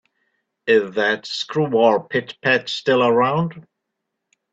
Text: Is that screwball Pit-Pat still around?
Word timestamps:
Is 0.65 0.95
that 0.95 1.27
screwball 1.27 1.99
Pit-Pat 1.99 2.69
still 2.69 3.03
around? 3.03 3.67